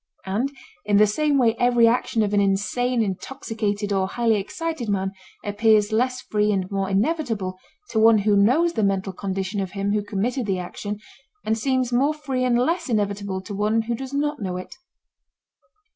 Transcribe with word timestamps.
And 0.25 0.51
in 0.83 0.97
the 0.97 1.05
same 1.05 1.37
way 1.37 1.55
every 1.59 1.87
action 1.87 2.23
of 2.23 2.33
an 2.33 2.41
insane, 2.41 3.03
intoxicated, 3.03 3.93
or 3.93 4.07
highly 4.07 4.37
excited 4.37 4.89
man 4.89 5.11
appears 5.45 5.91
less 5.91 6.21
free 6.21 6.51
and 6.51 6.65
more 6.71 6.89
inevitable 6.89 7.59
to 7.91 7.99
one 7.99 8.17
who 8.17 8.35
knows 8.35 8.73
the 8.73 8.81
mental 8.81 9.13
condition 9.13 9.61
of 9.61 9.73
him 9.73 9.91
who 9.91 10.03
committed 10.03 10.47
the 10.47 10.57
action, 10.57 10.99
and 11.45 11.55
seems 11.55 11.93
more 11.93 12.15
free 12.15 12.43
and 12.43 12.57
less 12.57 12.89
inevitable 12.89 13.41
to 13.41 13.53
one 13.53 13.83
who 13.83 13.93
does 13.93 14.11
not 14.11 14.41
know 14.41 14.57
it. 14.57 14.73